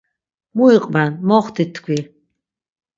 Mu 0.55 0.65
iqven 0.77 1.11
moxti 1.27 1.63
tkvi. 1.73 1.99